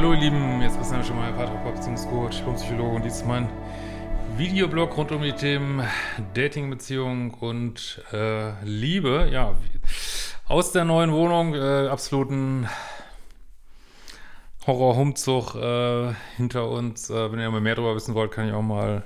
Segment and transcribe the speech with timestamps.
[0.00, 3.46] hallo ihr Lieben, jetzt bist du schon mal Patrick Beziehungscoach, Psychologe und dies ist mein
[4.38, 5.86] Videoblog rund um die Themen
[6.32, 9.28] Dating, Beziehung und äh, Liebe.
[9.30, 9.54] Ja,
[10.48, 12.66] aus der neuen Wohnung, äh, absoluten
[14.66, 17.10] Horror-Humzug äh, hinter uns.
[17.10, 19.02] Äh, wenn ihr mal mehr darüber wissen wollt, kann ich auch mal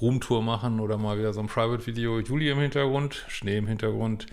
[0.00, 2.20] Roomtour machen oder mal wieder so ein Private-Video.
[2.20, 4.26] Juli im Hintergrund, Schnee im Hintergrund.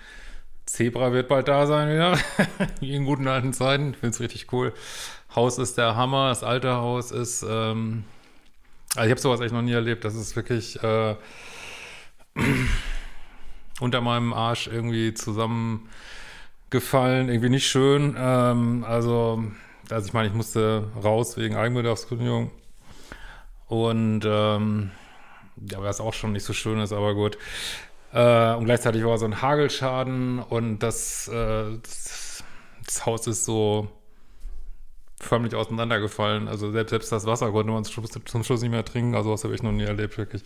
[0.68, 2.16] Zebra wird bald da sein wieder,
[2.80, 3.90] wie in guten alten Zeiten.
[3.90, 4.72] Ich finde es richtig cool.
[5.36, 8.04] Haus ist der Hammer, das alte Haus ist, ähm,
[8.96, 10.04] also ich habe sowas echt noch nie erlebt.
[10.04, 11.16] Das ist wirklich äh,
[13.80, 18.16] unter meinem Arsch irgendwie zusammengefallen, irgendwie nicht schön.
[18.18, 19.44] Ähm, also,
[19.90, 22.50] also ich meine, ich musste raus wegen Eigenbedarfskündigung
[23.68, 24.90] und ähm,
[25.70, 27.38] ja, was auch schon nicht so schön ist, aber gut.
[28.12, 32.44] Äh, und gleichzeitig war so ein Hagelschaden und das, äh, das,
[32.84, 33.88] das Haus ist so
[35.20, 36.48] förmlich auseinandergefallen.
[36.48, 39.16] Also selbst, selbst das Wasser konnte man zum, zum Schluss nicht mehr trinken.
[39.16, 40.44] Also was habe ich noch nie erlebt, wirklich.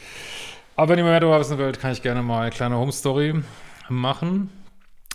[0.76, 3.42] Aber wenn ihr mehr darüber wissen wollt, kann ich gerne mal eine kleine Home-Story
[3.90, 4.50] machen.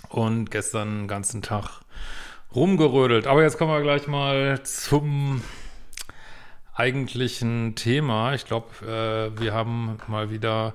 [0.08, 1.82] Und gestern den ganzen Tag
[2.54, 3.26] rumgerödelt.
[3.26, 5.42] Aber jetzt kommen wir gleich mal zum
[6.74, 8.34] eigentlichen Thema.
[8.34, 10.74] Ich glaube, äh, wir haben mal wieder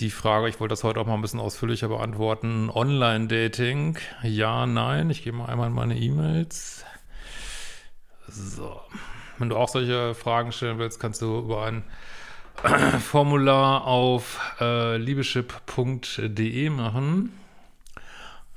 [0.00, 2.70] die Frage, ich wollte das heute auch mal ein bisschen ausführlicher beantworten.
[2.70, 5.10] Online-Dating, ja, nein.
[5.10, 6.84] Ich gehe mal einmal in meine E-Mails.
[8.28, 8.80] So.
[9.38, 11.84] Wenn du auch solche Fragen stellen willst, kannst du über ein
[13.00, 17.32] Formular auf äh, liebeschip.de machen.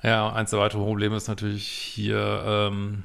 [0.04, 3.04] Ja, eins der weiteren Probleme ist natürlich hier, ähm,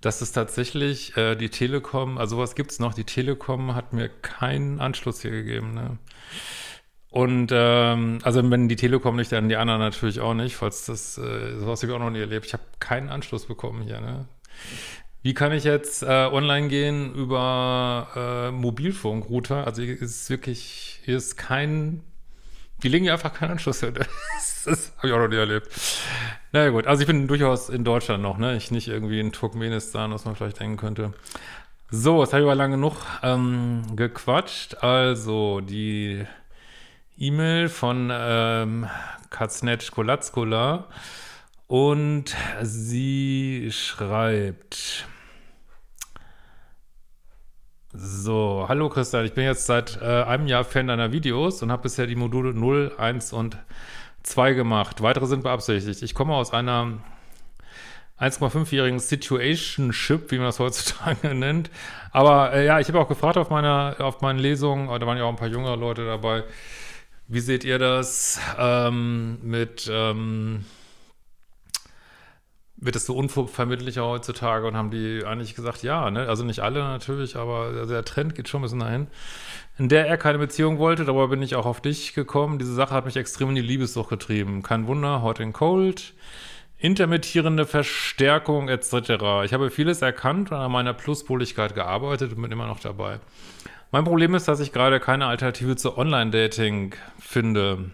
[0.00, 2.94] dass es tatsächlich äh, die Telekom, also was gibt es noch?
[2.94, 5.74] Die Telekom hat mir keinen Anschluss hier gegeben.
[5.74, 5.98] Ne?
[7.10, 11.18] Und ähm, also wenn die Telekom nicht, dann die anderen natürlich auch nicht, falls das,
[11.18, 12.46] äh, sowas habe ich auch noch nie erlebt.
[12.46, 14.00] Ich habe keinen Anschluss bekommen hier.
[14.00, 14.26] Ne?
[15.22, 19.64] Wie kann ich jetzt äh, online gehen über äh, Mobilfunkrouter?
[19.64, 22.02] Also es ist wirklich, hier ist kein,
[22.82, 23.94] die legen hier einfach keinen Anschluss hin.
[24.34, 25.68] das, das habe ich auch noch nie erlebt.
[26.50, 28.56] Naja gut, also ich bin durchaus in Deutschland noch, ne?
[28.56, 31.12] Ich nicht irgendwie in Turkmenistan, was man vielleicht denken könnte.
[31.88, 34.82] So, jetzt habe ich aber lange genug ähm, gequatscht.
[34.82, 36.26] Also die
[37.16, 38.88] E-Mail von ähm,
[39.30, 40.88] Kaznetsch Kolatskola
[41.72, 45.06] und sie schreibt
[47.94, 51.84] so, hallo Christian, ich bin jetzt seit äh, einem Jahr Fan deiner Videos und habe
[51.84, 53.56] bisher die Module 0, 1 und
[54.22, 55.00] 2 gemacht.
[55.00, 56.02] Weitere sind beabsichtigt.
[56.02, 56.98] Ich komme aus einer
[58.20, 61.70] 1,5-jährigen Situationship, wie man das heutzutage nennt.
[62.10, 65.24] Aber äh, ja, ich habe auch gefragt auf meiner, auf meinen Lesungen, da waren ja
[65.24, 66.44] auch ein paar jüngere Leute dabei.
[67.28, 70.66] Wie seht ihr das ähm, mit ähm,
[72.82, 76.28] wird es so unvermittlicher heutzutage und haben die eigentlich gesagt, ja, ne?
[76.28, 79.06] also nicht alle natürlich, aber der Trend geht schon ein bisschen dahin.
[79.78, 82.58] In der er keine Beziehung wollte, darüber bin ich auch auf dich gekommen.
[82.58, 84.64] Diese Sache hat mich extrem in die Liebessucht getrieben.
[84.64, 86.12] Kein Wunder, Hot and Cold,
[86.76, 89.44] intermittierende Verstärkung etc.
[89.44, 93.20] Ich habe vieles erkannt und an meiner Pluspoligkeit gearbeitet und bin immer noch dabei.
[93.92, 97.92] Mein Problem ist, dass ich gerade keine Alternative zu Online-Dating finde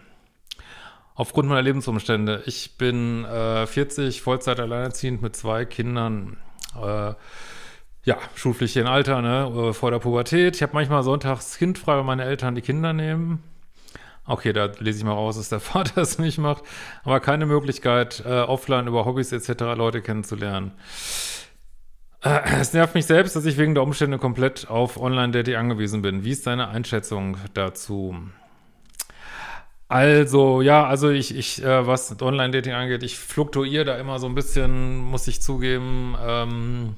[1.19, 2.43] aufgrund meiner Lebensumstände.
[2.45, 6.37] Ich bin äh, 40, Vollzeit alleinerziehend mit zwei Kindern.
[6.81, 7.13] Äh,
[8.03, 10.55] ja, schulpflichtigen Alter, ne, äh, vor der Pubertät.
[10.55, 13.43] Ich habe manchmal sonntags kindfrei, weil meine Eltern die Kinder nehmen.
[14.25, 16.63] Okay, da lese ich mal raus, dass der Vater es nicht macht.
[17.03, 19.59] Aber keine Möglichkeit, äh, offline über Hobbys etc.
[19.75, 20.71] Leute kennenzulernen.
[22.21, 26.23] Äh, es nervt mich selbst, dass ich wegen der Umstände komplett auf Online-Dating angewiesen bin.
[26.23, 28.15] Wie ist deine Einschätzung dazu?
[29.89, 34.35] Also, ja, also ich, ich äh, was Online-Dating angeht, ich fluktuiere da immer so ein
[34.35, 36.15] bisschen, muss ich zugeben.
[36.23, 36.95] Ähm,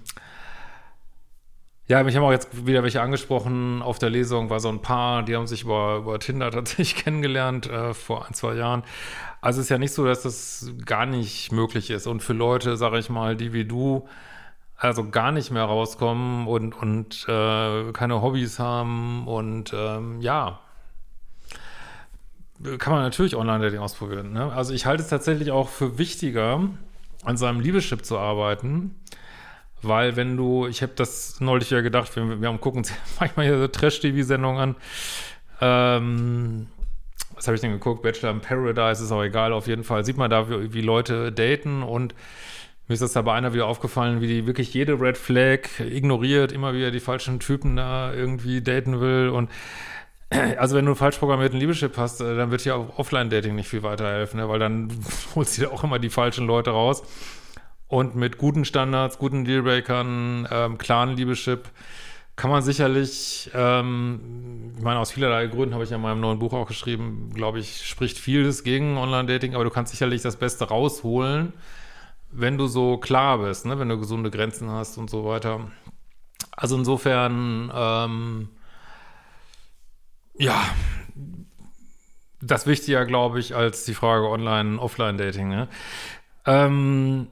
[1.88, 5.24] ja, mich haben auch jetzt wieder welche angesprochen auf der Lesung, war so ein Paar,
[5.24, 8.84] die haben sich über, über Tinder tatsächlich kennengelernt äh, vor ein, zwei Jahren.
[9.42, 12.08] Also es ist ja nicht so, dass das gar nicht möglich ist.
[12.08, 14.08] Und für Leute, sage ich mal, die wie du
[14.78, 20.60] also gar nicht mehr rauskommen und, und äh, keine Hobbys haben und ähm, ja,
[22.78, 24.34] kann man natürlich Online-Dating ausprobieren.
[24.34, 24.52] Ne?
[24.52, 26.62] Also ich halte es tatsächlich auch für wichtiger,
[27.24, 28.96] an seinem Liebeschip zu arbeiten,
[29.82, 32.86] weil wenn du, ich habe das neulich ja gedacht, wir, wir haben gucken
[33.20, 34.76] manchmal hier so Trash-TV-Sendungen an,
[35.62, 36.68] ähm,
[37.36, 38.04] was habe ich denn geguckt?
[38.04, 41.32] Bachelor in Paradise, ist auch egal, auf jeden Fall sieht man da, wie, wie Leute
[41.32, 42.14] daten und
[42.88, 46.52] mir ist das da bei einer wieder aufgefallen, wie die wirklich jede Red Flag ignoriert,
[46.52, 49.50] immer wieder die falschen Typen da irgendwie daten will und
[50.58, 53.68] also wenn du einen falsch programmierten Liebeschip hast, äh, dann wird dir auch Offline-Dating nicht
[53.68, 54.50] viel weiterhelfen, ne?
[54.50, 54.90] weil dann
[55.36, 57.04] holst du dir auch immer die falschen Leute raus.
[57.88, 61.70] Und mit guten Standards, guten Dealbreakern, ähm, klaren Liebeschip
[62.38, 66.40] kann man sicherlich, ähm, ich meine, aus vielerlei Gründen habe ich ja in meinem neuen
[66.40, 70.70] Buch auch geschrieben, glaube ich, spricht vieles gegen Online-Dating, aber du kannst sicherlich das Beste
[70.70, 71.52] rausholen,
[72.32, 73.78] wenn du so klar bist, ne?
[73.78, 75.70] wenn du gesunde Grenzen hast und so weiter.
[76.56, 78.50] Also insofern, ähm,
[80.38, 80.64] ja,
[82.42, 85.50] das wichtiger, glaube ich, als die Frage Online-Offline-Dating.
[85.50, 85.68] Ne?
[86.46, 87.28] Ähm,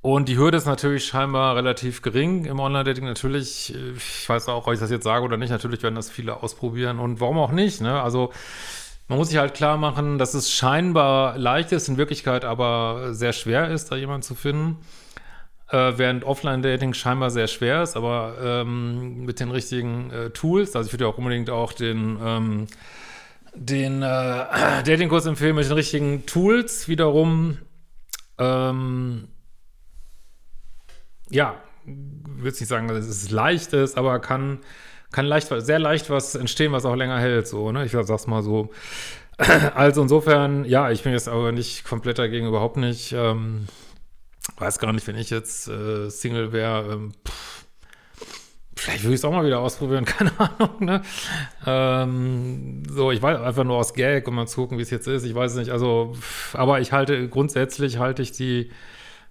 [0.00, 3.04] und die Hürde ist natürlich scheinbar relativ gering im Online-Dating.
[3.04, 6.42] Natürlich, ich weiß auch, ob ich das jetzt sage oder nicht, natürlich werden das viele
[6.42, 7.80] ausprobieren und warum auch nicht.
[7.80, 8.00] Ne?
[8.00, 8.32] Also
[9.08, 13.32] man muss sich halt klar machen, dass es scheinbar leicht ist, in Wirklichkeit aber sehr
[13.32, 14.78] schwer ist, da jemanden zu finden.
[15.70, 20.86] Äh, während Offline-Dating scheinbar sehr schwer ist, aber ähm, mit den richtigen äh, Tools, also
[20.86, 22.66] ich würde ja auch unbedingt auch den, ähm,
[23.54, 24.06] den äh,
[24.86, 27.58] Dating-Kurs empfehlen mit den richtigen Tools wiederum,
[28.38, 29.28] ähm,
[31.28, 34.60] ja, würde nicht sagen, dass es leicht ist, aber kann,
[35.12, 37.84] kann leicht, sehr leicht was entstehen, was auch länger hält, so, ne?
[37.84, 38.70] Ich sag's mal so.
[39.74, 43.12] Also insofern, ja, ich bin jetzt aber nicht komplett dagegen, überhaupt nicht.
[43.12, 43.68] Ähm,
[44.60, 47.12] weiß gar nicht, wenn ich jetzt äh, Single wäre, ähm,
[48.76, 51.02] vielleicht würde ich es auch mal wieder ausprobieren, keine Ahnung, ne?
[51.66, 55.24] Ähm, so, ich weiß einfach nur aus Gag, um mal gucken, wie es jetzt ist.
[55.24, 55.70] Ich weiß es nicht.
[55.70, 56.16] Also,
[56.52, 58.70] aber ich halte, grundsätzlich halte ich die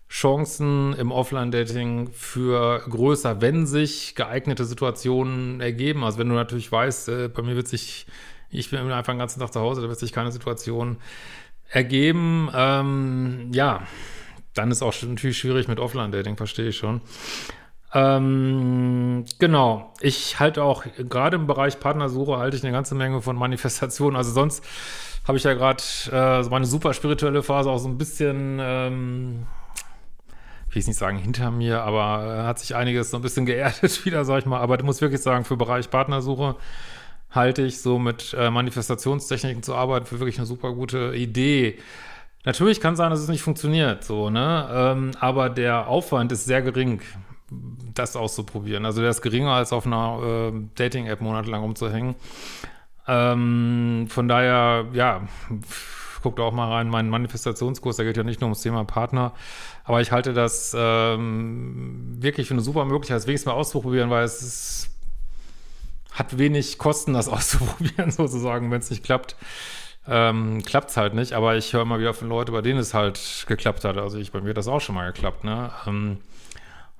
[0.09, 6.03] Chancen im Offline-Dating für größer, wenn sich geeignete Situationen ergeben.
[6.03, 8.07] Also wenn du natürlich weißt, äh, bei mir wird sich,
[8.49, 10.97] ich bin einfach den ganzen Tag zu Hause, da wird sich keine Situation
[11.69, 12.49] ergeben.
[12.53, 13.85] Ähm, ja,
[14.57, 17.01] dann ist auch natürlich schwierig mit Offline-Dating, verstehe ich schon.
[17.93, 19.93] Ähm, genau.
[20.01, 24.17] Ich halte auch, gerade im Bereich Partnersuche, halte ich eine ganze Menge von Manifestationen.
[24.17, 24.63] Also sonst
[25.25, 29.47] habe ich ja gerade äh, meine super spirituelle Phase auch so ein bisschen, ähm,
[30.69, 34.05] will ich nicht sagen hinter mir, aber äh, hat sich einiges so ein bisschen geerdet
[34.05, 34.59] wieder, sag ich mal.
[34.59, 36.55] Aber du musst wirklich sagen, für Bereich Partnersuche
[37.29, 41.77] halte ich so mit äh, Manifestationstechniken zu arbeiten für wirklich eine super gute Idee.
[42.47, 44.69] Natürlich kann sein, dass es nicht funktioniert, so, ne?
[44.71, 47.01] Ähm, aber der Aufwand ist sehr gering,
[47.93, 48.85] das auszuprobieren.
[48.85, 52.15] Also der ist geringer als auf einer äh, Dating-App monatelang umzuhängen.
[53.05, 55.27] Ähm, von daher, ja,
[56.23, 59.33] guckt auch mal rein, mein Manifestationskurs, da geht ja nicht nur ums Thema Partner,
[59.83, 64.23] aber ich halte das ähm, wirklich für eine super Möglichkeit, es wenigstens mal auszuprobieren, weil
[64.23, 64.89] es ist,
[66.13, 69.35] hat wenig Kosten, das auszuprobieren, sozusagen, wenn es nicht klappt
[70.07, 71.33] ähm, klappt es halt nicht.
[71.33, 73.97] Aber ich höre immer wieder von Leuten, bei denen es halt geklappt hat.
[73.97, 75.71] Also ich, bei mir hat das auch schon mal geklappt, ne?
[75.85, 76.17] Ähm,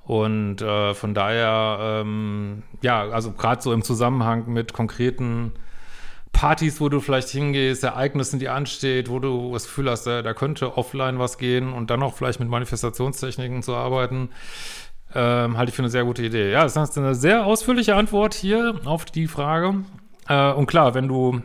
[0.03, 5.51] und äh, von daher, ähm, ja, also gerade so im Zusammenhang mit konkreten
[6.31, 10.33] Partys, wo du vielleicht hingehst, Ereignissen, die ansteht, wo du das Gefühl hast, da, da
[10.33, 14.29] könnte offline was gehen und dann auch vielleicht mit Manifestationstechniken zu arbeiten,
[15.13, 16.51] ähm, halte ich für eine sehr gute Idee.
[16.51, 19.83] Ja, das ist eine sehr ausführliche Antwort hier auf die Frage.
[20.29, 21.41] Äh, und klar, wenn du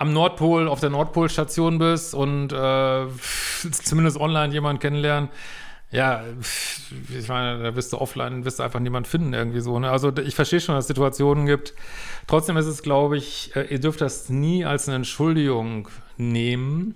[0.00, 3.06] am Nordpol, auf der Nordpolstation bist und äh,
[3.70, 5.28] zumindest online jemanden kennenlernen,
[5.92, 6.22] ja,
[7.18, 9.78] ich meine, da wirst du offline, wirst du einfach niemand finden irgendwie so.
[9.78, 9.90] Ne?
[9.90, 11.74] Also ich verstehe schon, dass es Situationen gibt.
[12.28, 16.94] Trotzdem ist es, glaube ich, äh, ihr dürft das nie als eine Entschuldigung nehmen,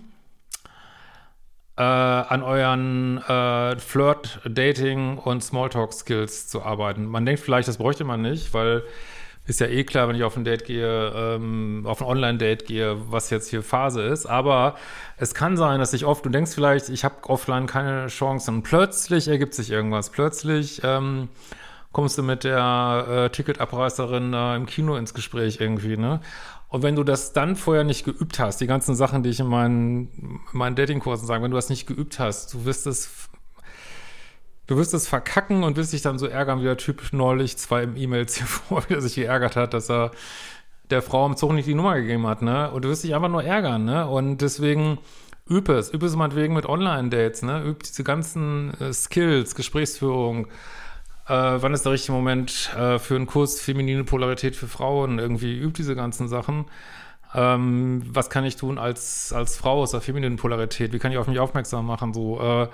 [1.77, 7.05] äh, an euren äh, Flirt, Dating und Smalltalk-Skills zu arbeiten.
[7.05, 8.85] Man denkt vielleicht, das bräuchte man nicht, weil
[9.47, 12.97] ist ja eh klar, wenn ich auf ein Date gehe, ähm, auf ein Online-Date gehe,
[13.11, 14.27] was jetzt hier Phase ist.
[14.27, 14.77] Aber
[15.19, 18.63] es kann sein, dass ich oft, du denkst vielleicht, ich habe offline keine Chance und
[18.63, 20.11] plötzlich ergibt sich irgendwas.
[20.11, 21.29] Plötzlich ähm,
[21.93, 26.21] kommst du mit der äh, Ticketabreißerin äh, im Kino ins Gespräch irgendwie, ne?
[26.69, 29.47] Und wenn du das dann vorher nicht geübt hast, die ganzen Sachen, die ich in
[29.47, 30.09] meinen,
[30.53, 33.29] in meinen Datingkursen sage, wenn du das nicht geübt hast, du wirst es
[34.67, 37.83] Du wirst es verkacken und wirst dich dann so ärgern, wie der Typ neulich zwei
[37.83, 40.11] E-Mails hier vor, wie er sich geärgert hat, dass er
[40.91, 42.71] der Frau im Zug nicht die Nummer gegeben hat, ne?
[42.71, 44.07] Und du wirst dich einfach nur ärgern, ne?
[44.07, 44.99] Und deswegen
[45.47, 45.91] übe es.
[45.91, 47.63] Übe es meinetwegen mit Online-Dates, ne?
[47.63, 50.47] Übe diese ganzen äh, Skills, Gesprächsführung.
[51.27, 55.19] Äh, wann ist der richtige Moment äh, für einen Kurs feminine Polarität für Frauen?
[55.19, 56.67] Irgendwie übe diese ganzen Sachen.
[57.35, 60.93] Ähm, was kann ich tun als, als Frau aus der femininen Polarität?
[60.93, 62.13] Wie kann ich auf mich aufmerksam machen?
[62.13, 62.69] So, äh,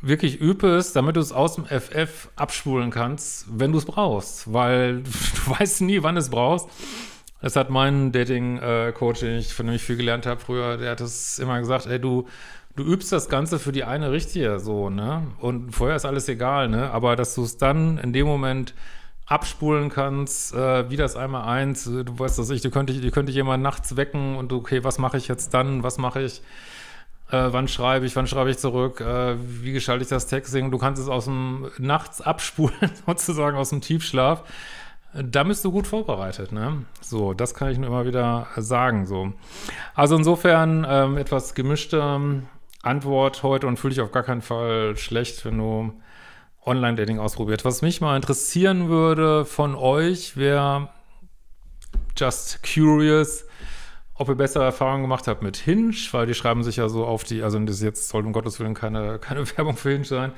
[0.00, 4.52] wirklich übe es, damit du es aus dem FF abspulen kannst, wenn du es brauchst.
[4.52, 6.68] Weil du weißt nie, wann du es brauchst.
[7.40, 11.00] Das hat mein Dating-Coach, den ich von dem ich viel gelernt habe früher, der hat
[11.00, 12.26] es immer gesagt, ey, du,
[12.76, 15.26] du übst das Ganze für die eine richtige, so, ne?
[15.38, 16.90] Und vorher ist alles egal, ne?
[16.90, 18.74] Aber dass du es dann in dem Moment
[19.26, 23.36] abspulen kannst, äh, wie das einmal eins, du weißt das ich, du könntest, du könntest
[23.36, 26.42] jemand nachts wecken und okay, was mache ich jetzt dann, was mache ich,
[27.30, 30.78] äh, wann schreibe ich, wann schreibe ich zurück, äh, wie gestalte ich das Texting, du
[30.78, 34.42] kannst es aus dem nachts abspulen, sozusagen aus dem Tiefschlaf,
[35.14, 36.84] da bist du gut vorbereitet, ne?
[37.00, 39.32] So, das kann ich nur immer wieder sagen, so.
[39.94, 42.42] Also insofern ähm, etwas gemischte
[42.82, 45.92] Antwort heute und fühle dich auf gar keinen Fall schlecht, wenn du
[46.66, 47.64] Online-Dating ausprobiert.
[47.64, 50.90] Was mich mal interessieren würde von euch, wäre
[52.16, 53.46] just curious,
[54.18, 57.24] ob ihr bessere Erfahrungen gemacht habt mit Hinge, weil die schreiben sich ja so auf
[57.24, 60.32] die, also das jetzt soll um Gottes Willen keine, keine Werbung für Hinge sein,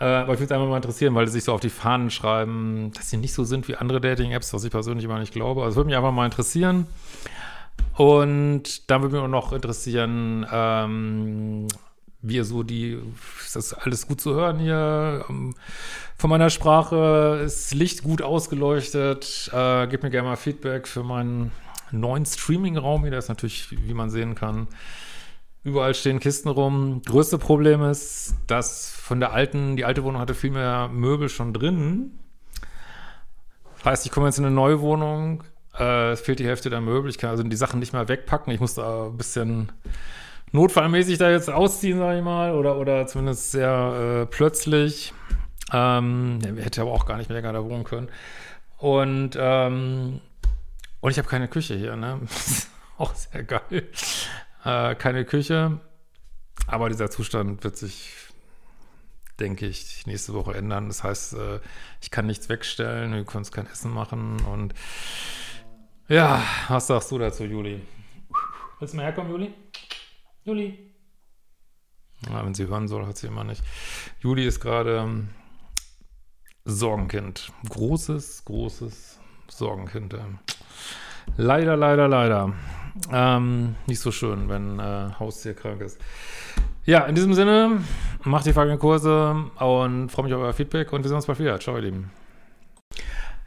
[0.00, 2.10] äh, aber ich würde es einfach mal interessieren, weil die sich so auf die Fahnen
[2.10, 5.62] schreiben, dass sie nicht so sind wie andere Dating-Apps, was ich persönlich immer nicht glaube.
[5.62, 6.86] Also würde mich einfach mal interessieren.
[7.96, 11.68] Und dann würde mich auch noch interessieren, ähm,
[12.22, 12.98] wie ihr so die,
[13.40, 15.24] ist das alles gut zu hören hier?
[15.28, 15.54] Ähm,
[16.16, 19.50] von meiner Sprache ist Licht gut ausgeleuchtet.
[19.52, 21.52] Äh, gebt mir gerne mal Feedback für meinen
[22.00, 23.10] neuen Streaming-Raum hier.
[23.10, 24.68] Der ist natürlich, wie man sehen kann,
[25.62, 27.02] überall stehen Kisten rum.
[27.04, 31.52] Größte Problem ist, dass von der alten, die alte Wohnung hatte viel mehr Möbel schon
[31.52, 32.18] drin.
[33.84, 35.44] Heißt, ich komme jetzt in eine neue Wohnung,
[35.78, 38.52] äh, es fehlt die Hälfte der Möbel, ich kann also die Sachen nicht mehr wegpacken.
[38.52, 39.72] Ich muss da ein bisschen
[40.52, 45.12] notfallmäßig da jetzt ausziehen, sage ich mal, oder, oder zumindest sehr äh, plötzlich.
[45.72, 48.08] Ähm, hätte aber auch gar nicht mehr da wohnen können.
[48.78, 50.20] Und, ähm,
[51.04, 52.18] und ich habe keine Küche hier, ne?
[52.96, 53.90] auch sehr geil.
[54.64, 55.78] Äh, keine Küche.
[56.66, 58.10] Aber dieser Zustand wird sich,
[59.38, 60.88] denke ich, nächste Woche ändern.
[60.88, 61.60] Das heißt, äh,
[62.00, 64.40] ich kann nichts wegstellen, wir können kein Essen machen.
[64.46, 64.72] Und
[66.08, 67.82] ja, was sagst du dazu, Juli?
[68.78, 69.52] Willst du mal herkommen, Juli?
[70.44, 70.94] Juli.
[72.30, 73.62] Ja, wenn sie hören soll, hat sie immer nicht.
[74.20, 75.28] Juli ist gerade ähm,
[76.64, 77.52] Sorgenkind.
[77.68, 80.14] Großes, großes Sorgenkind.
[80.14, 80.18] Äh.
[81.36, 82.52] Leider, leider, leider.
[83.12, 86.00] Ähm, nicht so schön, wenn äh, Haustier krank ist.
[86.84, 87.80] Ja, in diesem Sinne,
[88.22, 91.38] macht die folgenden Kurse und freue mich auf euer Feedback und wir sehen uns bald
[91.38, 91.58] wieder.
[91.58, 92.10] Ciao, ihr Lieben.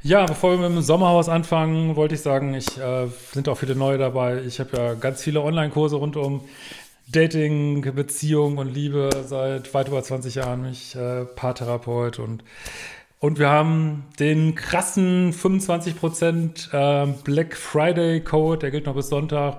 [0.01, 3.75] Ja, bevor wir mit dem Sommerhaus anfangen, wollte ich sagen, ich äh, sind auch viele
[3.75, 4.41] neue dabei.
[4.43, 6.41] Ich habe ja ganz viele Online-Kurse rund um
[7.09, 10.65] Dating, Beziehung und Liebe seit weit über 20 Jahren.
[10.65, 12.43] Ich äh, Paartherapeut und
[13.19, 19.57] und wir haben den krassen 25% äh, Black Friday Code, der gilt noch bis Sonntag.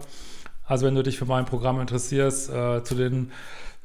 [0.65, 3.33] Also wenn du dich für mein Programm interessierst, äh, zu den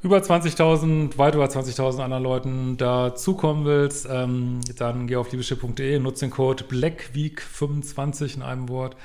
[0.02, 6.26] über 20.000, weit über 20.000 anderen Leuten dazukommen willst, ähm, dann geh auf liebeschiff.de, nutze
[6.26, 8.96] den Code BLACKWEEK25 in einem Wort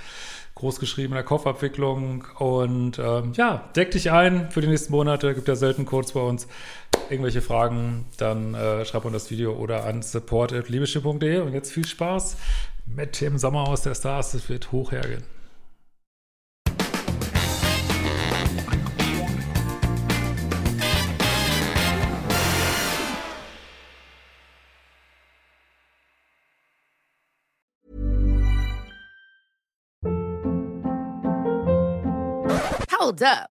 [0.55, 2.25] großgeschrieben in der Kaufabwicklung.
[2.37, 5.33] Und ähm, ja, deck dich ein für die nächsten Monate.
[5.33, 6.47] Gibt ja selten Codes bei uns.
[7.09, 11.39] Irgendwelche Fragen, dann äh, schreib uns das Video oder an support.liebeschiff.de.
[11.39, 12.37] Und jetzt viel Spaß
[12.85, 14.35] mit dem Sommerhaus der Stars.
[14.35, 15.23] Es wird hoch hergehen.
[32.99, 33.58] Hold up.